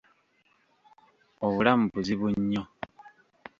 Obulamu 1.45 1.85
buzibu 1.93 2.27
nnyo. 2.33 2.63